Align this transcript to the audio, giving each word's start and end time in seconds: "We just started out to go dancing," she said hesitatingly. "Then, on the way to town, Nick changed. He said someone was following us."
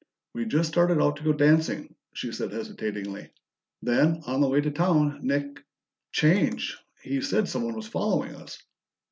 "We 0.33 0.45
just 0.45 0.67
started 0.67 0.99
out 0.99 1.17
to 1.17 1.23
go 1.23 1.31
dancing," 1.31 1.93
she 2.15 2.31
said 2.31 2.51
hesitatingly. 2.53 3.29
"Then, 3.83 4.23
on 4.25 4.41
the 4.41 4.49
way 4.49 4.59
to 4.59 4.71
town, 4.71 5.19
Nick 5.21 5.63
changed. 6.11 6.75
He 7.03 7.21
said 7.21 7.47
someone 7.47 7.75
was 7.75 7.85
following 7.87 8.33
us." 8.33 8.57